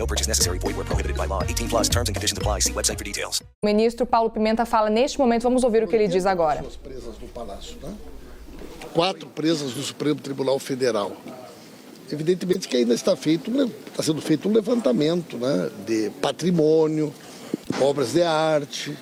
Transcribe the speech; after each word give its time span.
No 0.00 0.06
purchase 0.06 0.26
necessary. 0.26 0.58
Void 0.58 0.76
where 0.76 0.86
prohibited 0.86 1.16
by 1.16 1.26
law. 1.26 1.42
18 1.42 1.68
plus 1.68 1.88
terms 1.90 2.08
and 2.08 2.16
conditions 2.16 2.38
apply. 2.38 2.60
See 2.60 2.72
website 2.72 2.96
for 2.96 3.04
details. 3.04 3.42
O 3.62 3.66
ministro 3.66 4.06
Paulo 4.06 4.30
Pimenta 4.30 4.64
fala 4.64 4.88
neste 4.88 5.18
momento. 5.18 5.42
Vamos 5.42 5.62
ouvir 5.62 5.84
o 5.84 5.86
que 5.86 5.94
ele 5.94 6.08
diz 6.08 6.24
agora. 6.24 6.64
presas 6.82 7.18
no 7.20 7.28
Palácio, 7.28 7.76
né? 7.82 7.94
Quatro 8.94 9.28
presas 9.28 9.76
no 9.76 9.82
Supremo 9.82 10.18
Tribunal 10.18 10.58
Federal. 10.58 11.12
Evidentemente 12.10 12.66
que 12.66 12.78
ainda 12.78 12.94
está 12.94 13.14
feito, 13.14 13.50
um 13.50 13.70
está 13.90 14.02
sendo 14.02 14.22
feito 14.22 14.48
um 14.48 14.52
levantamento, 14.52 15.36
né, 15.36 15.70
de 15.86 16.10
patrimônio, 16.20 17.12
obras 17.80 18.14
de 18.14 18.22
arte 18.22 18.96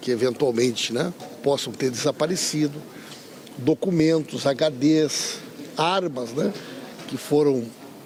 que 0.00 0.10
eventualmente, 0.10 0.92
né, 0.92 1.12
possam 1.42 1.72
ter 1.72 1.90
desaparecido, 1.90 2.80
documentos, 3.58 4.44
HDs, 4.46 5.38
armas, 5.76 6.32
né, 6.32 6.50
que 7.08 7.18
foram 7.18 7.64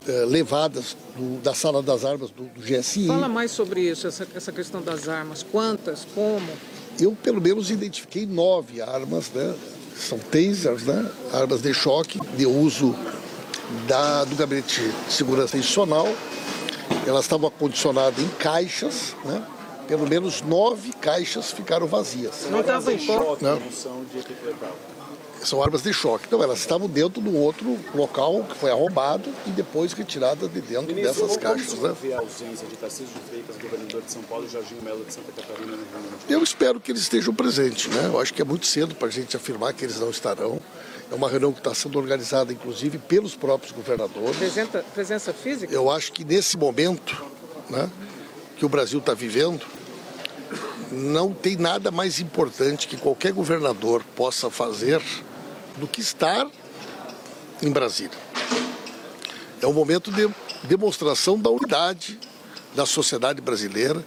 eh, 0.09 0.25
levadas 0.27 0.97
do- 1.17 1.41
da 1.41 1.55
sala 1.55 1.83
das 1.83 2.05
armas 2.05 2.31
do, 2.31 2.45
do 2.45 2.61
GSI. 2.61 3.07
Fala 3.07 3.29
mais 3.29 3.51
sobre 3.51 3.81
isso, 3.83 4.07
essa, 4.07 4.27
essa 4.35 4.53
questão 4.53 4.81
das 4.83 5.09
armas. 5.09 5.43
Quantas, 5.43 6.07
como? 6.15 6.49
Eu, 6.99 7.13
pelo 7.23 7.41
menos, 7.41 7.71
identifiquei 7.71 8.27
nove 8.27 8.81
armas, 8.83 9.31
né? 9.35 9.55
São 9.97 10.19
tasers, 10.19 10.85
né? 10.85 11.11
Armas 11.33 11.61
de 11.63 11.73
choque, 11.75 12.19
de 12.37 12.47
uso 12.47 12.95
da, 13.87 14.25
do 14.25 14.35
Gabinete 14.37 14.81
de 15.07 15.13
Segurança 15.13 15.57
Institucional. 15.57 16.09
Elas 17.07 17.25
estavam 17.25 17.49
acondicionadas 17.49 18.19
em 18.23 18.29
caixas, 18.39 19.15
né? 19.25 19.43
Pelo 19.87 20.07
menos 20.09 20.41
nove 20.43 20.93
caixas 20.93 21.51
ficaram 21.53 21.87
vazias. 21.87 22.47
Não 22.51 22.61
estava 22.61 22.93
em 22.93 22.99
foco? 22.99 23.39
Não. 23.45 23.59
São 25.43 25.63
armas 25.63 25.83
de 25.83 25.93
choque. 25.93 26.25
Então, 26.27 26.43
elas 26.43 26.59
estavam 26.59 26.89
dentro 26.89 27.23
de 27.23 27.29
um 27.29 27.37
outro 27.37 27.79
local 27.95 28.45
que 28.45 28.57
foi 28.57 28.71
arrombado 28.71 29.33
e 29.47 29.51
depois 29.51 29.93
retiradas 29.93 30.53
de 30.53 30.61
dentro 30.61 30.95
dessas 30.95 31.37
caixas, 31.37 31.79
né? 31.79 31.95
vê 32.01 32.13
a 32.13 32.19
ausência 32.19 32.67
de 32.69 32.77
Tarcísio 32.77 33.15
de 33.15 33.21
Freitas, 33.29 33.57
governador 33.57 34.03
de 34.03 34.13
São 34.13 34.23
Paulo, 34.23 34.45
e 34.47 34.49
Jorginho 34.49 34.83
Melo 34.83 35.05
de 35.05 35.15
Santa 35.15 35.33
Catarina? 35.33 35.79
Eu 36.29 36.43
espero 36.43 36.79
que 36.79 36.93
eles 36.93 37.03
estejam 37.03 37.35
presentes, 37.35 37.87
né? 37.89 38.07
Eu 38.07 38.21
acho 38.21 38.35
que 38.35 38.43
é 38.43 38.45
muito 38.45 38.67
cedo 38.67 38.95
para 38.95 39.09
a 39.09 39.11
gente 39.11 39.37
afirmar 39.37 39.73
que 39.73 39.85
eles 39.85 39.99
não 39.99 40.11
estarão. 40.11 40.61
É 41.11 41.15
uma 41.15 41.29
reunião 41.29 41.53
que 41.53 41.59
está 41.59 41.75
sendo 41.75 41.99
organizada, 41.99 42.53
inclusive, 42.53 42.99
pelos 42.99 43.35
próprios 43.35 43.73
governadores. 43.73 44.37
Presença, 44.37 44.85
presença 44.95 45.33
física? 45.33 45.75
Eu 45.75 45.91
acho 45.91 46.13
que 46.13 46.25
nesse 46.25 46.57
momento, 46.57 47.25
né, 47.69 47.91
que 48.57 48.65
o 48.65 48.69
Brasil 48.69 49.01
está 49.01 49.15
vivendo, 49.15 49.67
não 50.93 51.33
tem 51.33 51.57
nada 51.57 51.91
mais 51.91 52.21
importante 52.21 52.87
que 52.87 52.97
qualquer 52.97 53.33
governador 53.33 54.05
possa 54.15 54.51
fazer 54.51 55.03
do 55.81 55.89
que 55.89 56.01
estar 56.01 56.47
em 57.63 57.71
Brasília. 57.71 58.17
É 59.61 59.67
um 59.67 59.73
momento 59.73 60.13
de 60.13 60.29
demonstração 60.65 61.39
da 61.39 61.51
unidade 61.51 62.21
da 62.75 62.87
sociedade 62.87 63.41
brasileira. 63.41 64.05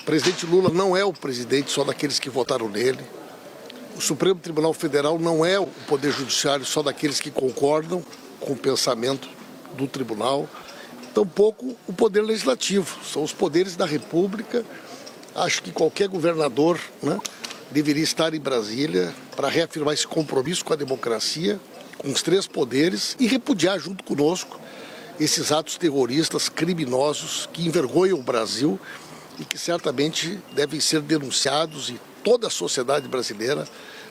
O 0.00 0.04
presidente 0.04 0.44
Lula 0.44 0.68
não 0.68 0.96
é 0.96 1.04
o 1.04 1.12
presidente 1.12 1.70
só 1.70 1.84
daqueles 1.84 2.18
que 2.18 2.28
votaram 2.28 2.68
nele. 2.68 3.00
O 3.96 4.00
Supremo 4.00 4.38
Tribunal 4.40 4.74
Federal 4.74 5.18
não 5.18 5.46
é 5.46 5.58
o 5.58 5.66
Poder 5.86 6.12
Judiciário 6.12 6.64
só 6.64 6.82
daqueles 6.82 7.20
que 7.20 7.30
concordam 7.30 8.04
com 8.40 8.52
o 8.52 8.56
pensamento 8.56 9.28
do 9.76 9.86
tribunal. 9.86 10.48
Tampouco 11.14 11.76
o 11.86 11.92
Poder 11.92 12.22
Legislativo. 12.22 12.98
São 13.04 13.22
os 13.22 13.32
poderes 13.32 13.76
da 13.76 13.86
República. 13.86 14.64
Acho 15.34 15.62
que 15.62 15.72
qualquer 15.72 16.08
governador 16.08 16.78
né, 17.02 17.18
deveria 17.74 18.04
estar 18.04 18.32
em 18.34 18.38
Brasília 18.38 19.12
para 19.34 19.48
reafirmar 19.48 19.94
esse 19.94 20.06
compromisso 20.06 20.64
com 20.64 20.72
a 20.72 20.76
democracia, 20.76 21.58
com 21.98 22.08
os 22.08 22.22
três 22.22 22.46
poderes 22.46 23.16
e 23.18 23.26
repudiar 23.26 23.80
junto 23.80 24.04
conosco 24.04 24.60
esses 25.18 25.50
atos 25.50 25.76
terroristas 25.76 26.48
criminosos 26.48 27.48
que 27.52 27.66
envergonham 27.66 28.20
o 28.20 28.22
Brasil 28.22 28.78
e 29.40 29.44
que 29.44 29.58
certamente 29.58 30.38
devem 30.52 30.78
ser 30.78 31.00
denunciados 31.00 31.88
e 31.88 32.00
toda 32.22 32.46
a 32.46 32.50
sociedade 32.50 33.08
brasileira 33.08 33.66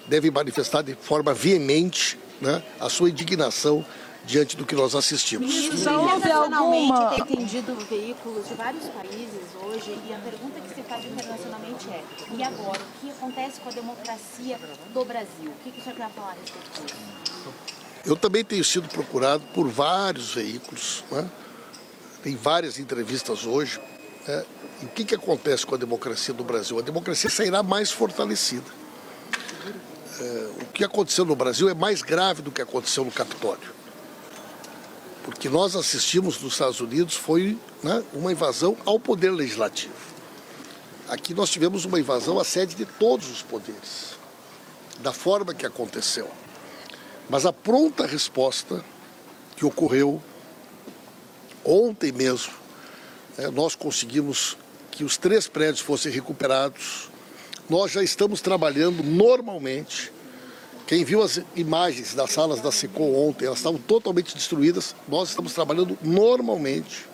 deve 0.09 0.29
manifestar 0.29 0.81
de 0.81 0.93
forma 0.95 1.33
veemente 1.33 2.19
né, 2.41 2.61
a 2.81 2.89
sua 2.89 3.09
indignação 3.09 3.85
diante 4.25 4.55
do 4.55 4.65
que 4.65 4.75
nós 4.75 4.95
assistimos. 4.95 5.53
Já 5.79 5.97
houve 5.97 6.31
alguma... 6.31 7.09
tem 7.09 7.21
atendido 7.21 7.75
veículos 7.89 8.47
de 8.47 8.53
vários 8.53 8.85
países 8.85 9.41
hoje 9.61 9.97
e 10.07 10.13
a 10.13 10.17
pergunta 10.19 10.59
que 10.61 10.73
se 10.73 10.81
faz 10.83 11.05
internacionalmente 11.05 11.89
é 11.89 12.03
e 12.35 12.43
agora, 12.43 12.79
o 12.79 12.99
que 13.01 13.11
acontece 13.11 13.59
com 13.59 13.69
a 13.69 13.71
democracia 13.73 14.59
do 14.93 15.05
Brasil? 15.05 15.51
O 15.51 15.63
que, 15.63 15.71
que 15.71 15.79
o 15.79 15.83
senhor 15.83 15.95
quer 15.95 16.09
falar 16.11 16.31
a 16.31 16.33
respeito 16.33 16.81
disso? 16.81 17.53
Eu 18.05 18.15
também 18.15 18.43
tenho 18.43 18.63
sido 18.63 18.87
procurado 18.89 19.43
por 19.53 19.67
vários 19.69 20.33
veículos, 20.33 21.03
né? 21.11 21.29
tem 22.21 22.35
várias 22.35 22.79
entrevistas 22.79 23.45
hoje. 23.45 23.79
Né? 24.27 24.45
E 24.81 24.85
o 24.85 24.89
que, 24.89 25.05
que 25.05 25.15
acontece 25.15 25.65
com 25.65 25.75
a 25.75 25.77
democracia 25.77 26.33
do 26.33 26.43
Brasil? 26.43 26.79
A 26.79 26.81
democracia 26.81 27.29
sairá 27.29 27.61
mais 27.61 27.91
fortalecida. 27.91 28.69
É, 30.19 30.49
o 30.61 30.65
que 30.67 30.83
aconteceu 30.83 31.25
no 31.25 31.35
Brasil 31.35 31.69
é 31.69 31.73
mais 31.73 32.01
grave 32.01 32.41
do 32.41 32.51
que 32.51 32.61
aconteceu 32.61 33.03
no 33.03 33.11
Capitólio. 33.11 33.82
Porque 35.23 35.49
nós 35.49 35.75
assistimos 35.75 36.39
nos 36.41 36.53
Estados 36.53 36.79
Unidos 36.79 37.15
foi 37.15 37.57
né, 37.81 38.03
uma 38.13 38.31
invasão 38.31 38.77
ao 38.85 38.99
poder 38.99 39.31
legislativo. 39.31 39.93
Aqui 41.07 41.33
nós 41.33 41.49
tivemos 41.49 41.85
uma 41.85 41.99
invasão 41.99 42.39
à 42.39 42.43
sede 42.43 42.75
de 42.75 42.85
todos 42.85 43.29
os 43.29 43.41
poderes, 43.41 44.15
da 44.99 45.13
forma 45.13 45.53
que 45.53 45.65
aconteceu. 45.65 46.29
Mas 47.29 47.45
a 47.45 47.53
pronta 47.53 48.05
resposta 48.05 48.83
que 49.55 49.65
ocorreu 49.65 50.21
ontem 51.63 52.11
mesmo, 52.11 52.53
né, 53.37 53.47
nós 53.49 53.75
conseguimos 53.75 54.57
que 54.91 55.03
os 55.03 55.17
três 55.17 55.47
prédios 55.47 55.79
fossem 55.79 56.11
recuperados. 56.11 57.09
Nós 57.69 57.91
já 57.91 58.03
estamos 58.03 58.41
trabalhando 58.41 59.01
normalmente. 59.03 60.11
Quem 60.85 61.05
viu 61.05 61.23
as 61.23 61.39
imagens 61.55 62.13
das 62.13 62.31
salas 62.31 62.59
da 62.59 62.71
SECOM 62.71 63.15
ontem, 63.15 63.45
elas 63.45 63.59
estavam 63.59 63.79
totalmente 63.79 64.35
destruídas. 64.35 64.93
Nós 65.07 65.29
estamos 65.29 65.53
trabalhando 65.53 65.97
normalmente. 66.01 67.07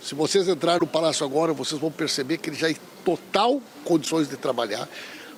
Se 0.00 0.14
vocês 0.14 0.46
entrarem 0.46 0.80
no 0.80 0.86
palácio 0.86 1.26
agora, 1.26 1.52
vocês 1.52 1.80
vão 1.80 1.90
perceber 1.90 2.38
que 2.38 2.48
ele 2.48 2.56
já 2.56 2.70
em 2.70 2.76
total 3.04 3.60
condições 3.84 4.28
de 4.28 4.36
trabalhar. 4.36 4.88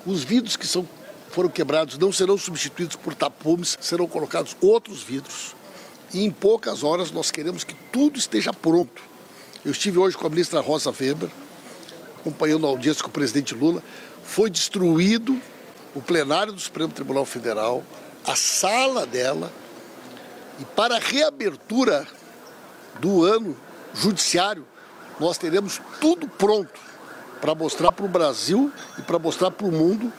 Os 0.04 0.22
vidros 0.22 0.56
que 0.56 0.66
são, 0.66 0.86
foram 1.30 1.48
quebrados 1.48 1.96
não 1.96 2.12
serão 2.12 2.36
substituídos 2.36 2.96
por 2.96 3.14
tapumes, 3.14 3.78
serão 3.80 4.06
colocados 4.06 4.54
outros 4.60 5.02
vidros. 5.02 5.56
E 6.12 6.22
em 6.22 6.30
poucas 6.30 6.84
horas 6.84 7.10
nós 7.10 7.30
queremos 7.30 7.64
que 7.64 7.74
tudo 7.90 8.18
esteja 8.18 8.52
pronto. 8.52 9.02
Eu 9.64 9.72
estive 9.72 9.98
hoje 9.98 10.18
com 10.18 10.26
a 10.26 10.30
ministra 10.30 10.60
Rosa 10.60 10.90
Weber, 10.90 11.30
acompanhando 12.20 12.66
a 12.66 12.70
audiência 12.70 13.02
com 13.02 13.08
o 13.08 13.12
presidente 13.12 13.54
Lula. 13.54 13.82
Foi 14.22 14.50
destruído 14.50 15.40
o 15.98 16.02
plenário 16.02 16.52
do 16.52 16.60
Supremo 16.60 16.92
Tribunal 16.92 17.24
Federal, 17.24 17.82
a 18.24 18.36
sala 18.36 19.04
dela, 19.04 19.52
e 20.60 20.64
para 20.64 20.96
a 20.96 21.00
reabertura 21.00 22.06
do 23.00 23.24
ano 23.24 23.56
judiciário, 23.94 24.64
nós 25.18 25.36
teremos 25.38 25.80
tudo 26.00 26.28
pronto 26.28 26.80
para 27.40 27.52
mostrar 27.52 27.90
para 27.90 28.04
o 28.04 28.08
Brasil 28.08 28.72
e 28.96 29.02
para 29.02 29.18
mostrar 29.18 29.50
para 29.50 29.66
o 29.66 29.72
mundo 29.72 30.12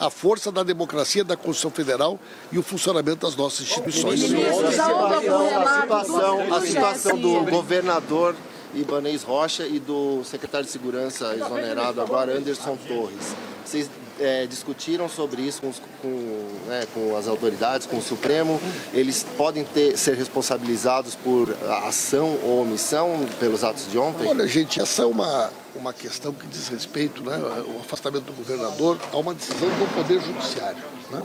a 0.00 0.08
força 0.08 0.50
da 0.50 0.62
democracia, 0.62 1.22
da 1.22 1.36
Constituição 1.36 1.70
Federal 1.70 2.18
e 2.50 2.58
o 2.58 2.62
funcionamento 2.62 3.26
das 3.26 3.36
nossas 3.36 3.60
instituições. 3.60 4.22
A 4.24 5.82
situação, 5.82 6.54
a 6.54 6.60
situação 6.62 7.18
do 7.18 7.44
governador 7.50 8.34
Ibanez 8.74 9.22
Rocha 9.22 9.66
e 9.66 9.78
do 9.78 10.22
secretário 10.24 10.66
de 10.66 10.72
Segurança 10.72 11.34
exonerado 11.34 12.00
agora, 12.00 12.36
Anderson 12.36 12.76
Torres. 12.86 13.34
Vocês 13.64 13.90
é, 14.20 14.46
discutiram 14.46 15.08
sobre 15.08 15.42
isso 15.42 15.60
com, 15.60 15.72
com, 16.02 16.48
né, 16.66 16.86
com, 16.92 17.16
as 17.16 17.28
autoridades, 17.28 17.86
com 17.86 17.98
o 17.98 18.02
Supremo. 18.02 18.60
Eles 18.92 19.24
podem 19.36 19.64
ter, 19.64 19.96
ser 19.96 20.14
responsabilizados 20.14 21.14
por 21.14 21.54
ação 21.84 22.38
ou 22.42 22.62
omissão 22.62 23.26
pelos 23.38 23.62
atos 23.62 23.90
de 23.90 23.98
ontem? 23.98 24.26
Olha, 24.26 24.46
gente, 24.46 24.80
essa 24.80 25.02
é 25.02 25.06
uma, 25.06 25.50
uma 25.74 25.92
questão 25.92 26.32
que 26.32 26.46
diz 26.46 26.68
respeito, 26.68 27.22
né, 27.22 27.36
o 27.36 27.80
afastamento 27.80 28.24
do 28.24 28.32
governador, 28.32 28.98
a 29.12 29.16
uma 29.16 29.34
decisão 29.34 29.68
do 29.68 29.94
Poder 29.94 30.20
Judiciário. 30.20 30.82
Né? 31.10 31.22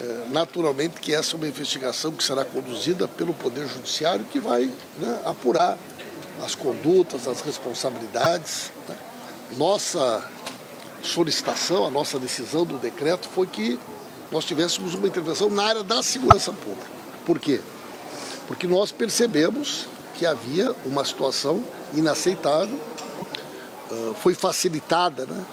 É, 0.00 0.26
naturalmente 0.30 0.98
que 1.00 1.14
essa 1.14 1.34
é 1.34 1.36
uma 1.36 1.46
investigação 1.46 2.12
que 2.12 2.24
será 2.24 2.44
conduzida 2.44 3.06
pelo 3.06 3.34
Poder 3.34 3.66
Judiciário, 3.66 4.24
que 4.24 4.38
vai 4.38 4.70
né, 4.98 5.20
apurar 5.24 5.76
as 6.42 6.54
condutas, 6.54 7.28
as 7.28 7.40
responsabilidades. 7.40 8.72
Né? 8.88 8.96
Nossa 9.56 10.28
solicitação, 11.02 11.86
a 11.86 11.90
nossa 11.90 12.18
decisão 12.18 12.64
do 12.64 12.78
decreto 12.78 13.28
foi 13.28 13.46
que 13.46 13.78
nós 14.30 14.44
tivéssemos 14.44 14.94
uma 14.94 15.06
intervenção 15.06 15.48
na 15.50 15.64
área 15.64 15.82
da 15.82 16.02
segurança 16.02 16.52
pública. 16.52 16.90
Por 17.24 17.38
quê? 17.38 17.60
Porque 18.46 18.66
nós 18.66 18.92
percebemos 18.92 19.86
que 20.14 20.26
havia 20.26 20.74
uma 20.84 21.04
situação 21.04 21.64
inaceitável, 21.94 22.78
foi 24.16 24.34
facilitada 24.34 25.26
né, 25.26 25.44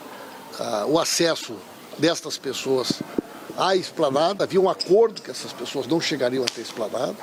o 0.87 0.99
acesso 0.99 1.55
destas 1.97 2.37
pessoas 2.37 3.01
à 3.57 3.75
esplanada, 3.75 4.43
havia 4.43 4.61
um 4.61 4.69
acordo 4.69 5.21
que 5.21 5.31
essas 5.31 5.51
pessoas 5.51 5.87
não 5.87 5.99
chegariam 5.99 6.43
até 6.43 6.61
a 6.61 6.63
esplanada, 6.63 7.15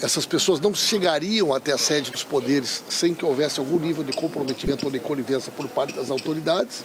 essas 0.00 0.26
pessoas 0.26 0.60
não 0.60 0.74
chegariam 0.74 1.54
até 1.54 1.72
a 1.72 1.78
sede 1.78 2.10
dos 2.10 2.24
poderes 2.24 2.82
sem 2.88 3.14
que 3.14 3.24
houvesse 3.24 3.60
algum 3.60 3.78
nível 3.78 4.04
de 4.04 4.12
comprometimento 4.12 4.86
ou 4.86 4.92
de 4.92 4.98
conivência 4.98 5.52
por 5.52 5.68
parte 5.68 5.94
das 5.94 6.10
autoridades. 6.10 6.84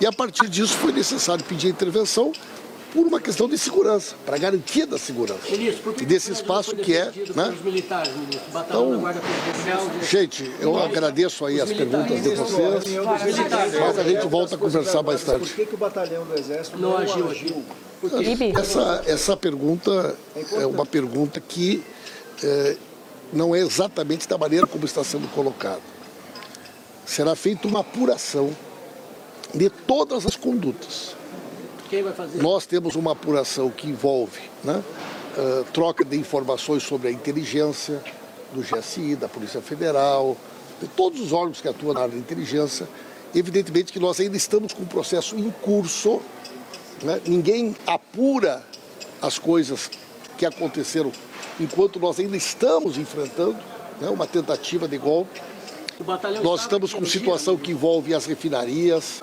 E 0.00 0.06
a 0.06 0.12
partir 0.12 0.48
disso 0.48 0.74
foi 0.74 0.92
necessário 0.92 1.44
pedir 1.44 1.68
a 1.68 1.70
intervenção 1.70 2.32
por 2.96 3.06
uma 3.06 3.20
questão 3.20 3.46
de 3.46 3.58
segurança, 3.58 4.14
para 4.24 4.38
garantia 4.38 4.86
da 4.86 4.96
segurança. 4.96 5.50
Ministro, 5.50 5.94
e 6.00 6.06
desse 6.06 6.32
espaço 6.32 6.74
que 6.74 6.96
é. 6.96 7.12
Né? 7.34 7.54
Militares, 7.62 8.10
então, 8.48 9.02
gente, 10.02 10.50
eu 10.60 10.78
agradeço 10.78 11.44
aí 11.44 11.60
as 11.60 11.70
perguntas 11.70 12.22
de 12.22 12.30
vocês, 12.30 12.84
mas 13.78 13.98
a 13.98 14.02
gente 14.02 14.26
volta 14.26 14.54
a 14.54 14.58
conversar 14.58 15.02
mais 15.02 15.22
tarde. 15.22 15.46
Por 15.46 15.56
que, 15.56 15.66
que 15.66 15.74
o 15.74 15.78
batalhão 15.78 16.24
do 16.24 16.38
Exército 16.38 16.78
não, 16.78 16.96
agiu? 16.96 17.30
agiu? 17.30 17.62
Essa, 18.58 19.02
essa 19.06 19.36
pergunta 19.36 20.16
é 20.52 20.66
uma 20.66 20.86
pergunta 20.86 21.40
que 21.40 21.82
é, 22.42 22.76
não 23.32 23.54
é 23.54 23.58
exatamente 23.60 24.28
da 24.28 24.38
maneira 24.38 24.66
como 24.66 24.84
está 24.84 25.02
sendo 25.02 25.28
colocado. 25.28 25.82
Será 27.04 27.36
feita 27.36 27.68
uma 27.68 27.80
apuração 27.80 28.54
de 29.54 29.70
todas 29.70 30.26
as 30.26 30.36
condutas. 30.36 31.14
Quem 31.88 32.02
vai 32.02 32.12
fazer? 32.12 32.42
Nós 32.42 32.66
temos 32.66 32.96
uma 32.96 33.12
apuração 33.12 33.70
que 33.70 33.88
envolve 33.88 34.40
né, 34.64 34.82
uh, 35.36 35.64
troca 35.72 36.04
de 36.04 36.16
informações 36.16 36.82
sobre 36.82 37.08
a 37.08 37.10
inteligência 37.10 38.02
do 38.52 38.60
GSI, 38.60 39.16
da 39.16 39.28
Polícia 39.28 39.60
Federal, 39.60 40.36
de 40.80 40.88
todos 40.88 41.20
os 41.20 41.32
órgãos 41.32 41.60
que 41.60 41.68
atuam 41.68 41.94
na 41.94 42.00
área 42.00 42.12
de 42.12 42.18
inteligência. 42.18 42.88
Evidentemente 43.34 43.92
que 43.92 44.00
nós 44.00 44.18
ainda 44.18 44.36
estamos 44.36 44.72
com 44.72 44.82
um 44.82 44.86
processo 44.86 45.36
em 45.36 45.50
curso, 45.62 46.20
né? 47.02 47.20
ninguém 47.26 47.76
apura 47.86 48.64
as 49.20 49.38
coisas 49.38 49.90
que 50.36 50.44
aconteceram 50.44 51.12
enquanto 51.58 51.98
nós 51.98 52.18
ainda 52.18 52.36
estamos 52.36 52.98
enfrentando 52.98 53.56
né, 54.00 54.08
uma 54.08 54.26
tentativa 54.26 54.86
de 54.86 54.98
golpe. 54.98 55.40
Nós 56.42 56.62
estamos 56.62 56.92
com 56.92 57.04
situação 57.06 57.56
que 57.56 57.72
envolve 57.72 58.14
as 58.14 58.26
refinarias, 58.26 59.22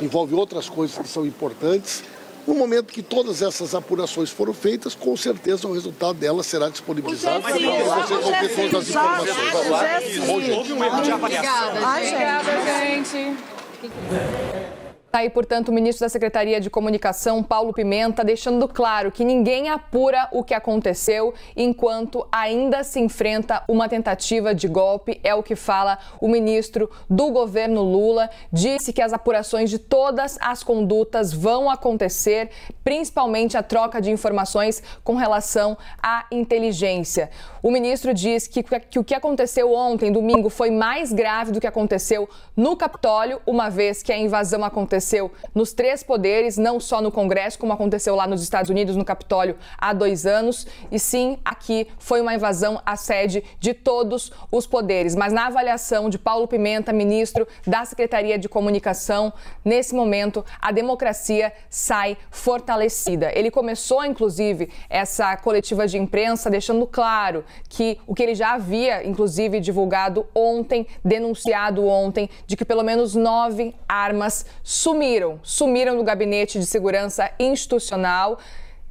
envolve 0.00 0.34
outras 0.34 0.68
coisas 0.68 0.98
que 0.98 1.08
são 1.08 1.24
importantes. 1.24 2.02
No 2.44 2.54
momento 2.54 2.92
que 2.92 3.02
todas 3.02 3.42
essas 3.42 3.74
apurações 3.74 4.30
foram 4.30 4.54
feitas, 4.54 4.94
com 4.94 5.14
certeza 5.16 5.68
o 5.68 5.72
resultado 5.72 6.14
delas 6.14 6.46
será 6.46 6.70
disponibilizado 6.70 7.42
para 7.42 7.52
vocês 7.52 8.08
vão 8.08 8.32
ter 8.32 8.70
todas 8.70 8.74
as 8.74 8.88
informações. 8.88 10.28
Houve 10.56 10.72
um 10.72 10.82
erro 10.82 11.02
de 11.02 11.12
avaliação. 11.12 11.68
Obrigada, 11.68 12.50
gente. 12.80 14.77
Tá 15.10 15.20
aí, 15.20 15.30
portanto, 15.30 15.70
o 15.70 15.72
ministro 15.72 16.04
da 16.04 16.08
Secretaria 16.10 16.60
de 16.60 16.68
Comunicação, 16.68 17.42
Paulo 17.42 17.72
Pimenta, 17.72 18.22
deixando 18.22 18.68
claro 18.68 19.10
que 19.10 19.24
ninguém 19.24 19.70
apura 19.70 20.28
o 20.30 20.44
que 20.44 20.52
aconteceu 20.52 21.32
enquanto 21.56 22.28
ainda 22.30 22.84
se 22.84 23.00
enfrenta 23.00 23.64
uma 23.66 23.88
tentativa 23.88 24.54
de 24.54 24.68
golpe. 24.68 25.18
É 25.24 25.34
o 25.34 25.42
que 25.42 25.56
fala 25.56 25.98
o 26.20 26.28
ministro 26.28 26.90
do 27.08 27.30
governo 27.30 27.80
Lula. 27.80 28.28
Disse 28.52 28.92
que 28.92 29.00
as 29.00 29.14
apurações 29.14 29.70
de 29.70 29.78
todas 29.78 30.36
as 30.42 30.62
condutas 30.62 31.32
vão 31.32 31.70
acontecer, 31.70 32.50
principalmente 32.84 33.56
a 33.56 33.62
troca 33.62 34.02
de 34.02 34.10
informações 34.10 34.82
com 35.02 35.14
relação 35.14 35.78
à 36.02 36.26
inteligência. 36.30 37.30
O 37.62 37.70
ministro 37.70 38.12
diz 38.12 38.46
que, 38.46 38.62
que 38.62 38.98
o 38.98 39.04
que 39.04 39.14
aconteceu 39.14 39.72
ontem, 39.72 40.12
domingo, 40.12 40.50
foi 40.50 40.70
mais 40.70 41.14
grave 41.14 41.50
do 41.50 41.60
que 41.60 41.66
aconteceu 41.66 42.28
no 42.54 42.76
Capitólio, 42.76 43.40
uma 43.46 43.70
vez 43.70 44.02
que 44.02 44.12
a 44.12 44.18
invasão 44.18 44.62
aconteceu 44.62 44.97
aconteceu 44.98 45.30
nos 45.54 45.72
três 45.72 46.02
poderes, 46.02 46.58
não 46.58 46.80
só 46.80 47.00
no 47.00 47.12
Congresso, 47.12 47.58
como 47.58 47.72
aconteceu 47.72 48.14
lá 48.16 48.26
nos 48.26 48.42
Estados 48.42 48.68
Unidos, 48.68 48.96
no 48.96 49.04
Capitólio, 49.04 49.56
há 49.78 49.92
dois 49.92 50.26
anos, 50.26 50.66
e 50.90 50.98
sim 50.98 51.38
aqui 51.44 51.86
foi 51.98 52.20
uma 52.20 52.34
invasão 52.34 52.82
à 52.84 52.96
sede 52.96 53.44
de 53.60 53.72
todos 53.72 54.32
os 54.50 54.66
poderes. 54.66 55.14
Mas 55.14 55.32
na 55.32 55.46
avaliação 55.46 56.10
de 56.10 56.18
Paulo 56.18 56.48
Pimenta, 56.48 56.92
ministro 56.92 57.46
da 57.66 57.84
Secretaria 57.84 58.38
de 58.38 58.48
Comunicação, 58.48 59.32
nesse 59.64 59.94
momento 59.94 60.44
a 60.60 60.72
democracia 60.72 61.52
sai 61.70 62.16
fortalecida. 62.30 63.30
Ele 63.34 63.50
começou, 63.50 64.04
inclusive, 64.04 64.68
essa 64.90 65.36
coletiva 65.36 65.86
de 65.86 65.96
imprensa 65.96 66.50
deixando 66.50 66.86
claro 66.86 67.44
que 67.68 67.98
o 68.06 68.14
que 68.14 68.22
ele 68.22 68.34
já 68.34 68.54
havia, 68.54 69.06
inclusive, 69.06 69.60
divulgado 69.60 70.26
ontem, 70.34 70.86
denunciado 71.04 71.86
ontem, 71.86 72.28
de 72.46 72.56
que 72.56 72.64
pelo 72.64 72.82
menos 72.82 73.14
nove 73.14 73.74
armas 73.88 74.44
sumiram, 74.88 75.38
sumiram 75.42 75.96
do 75.98 76.02
gabinete 76.02 76.58
de 76.58 76.64
segurança 76.64 77.30
institucional. 77.38 78.38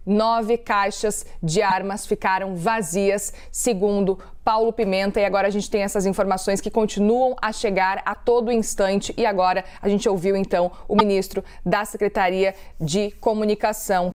Nove 0.05 0.55
caixas 0.55 1.25
de 1.41 1.59
armas 1.61 2.05
ficaram 2.05 2.55
vazias, 2.55 3.33
segundo 3.51 4.19
Paulo 4.43 4.71
Pimenta. 4.71 5.19
E 5.19 5.25
agora 5.25 5.47
a 5.47 5.49
gente 5.49 5.69
tem 5.71 5.81
essas 5.81 6.05
informações 6.05 6.61
que 6.61 6.69
continuam 6.69 7.35
a 7.41 7.51
chegar 7.51 8.03
a 8.05 8.13
todo 8.13 8.51
instante. 8.51 9.11
E 9.17 9.25
agora 9.25 9.65
a 9.81 9.89
gente 9.89 10.07
ouviu 10.07 10.37
então 10.37 10.71
o 10.87 10.95
ministro 10.95 11.43
da 11.65 11.83
Secretaria 11.83 12.53
de 12.79 13.09
Comunicação. 13.19 14.05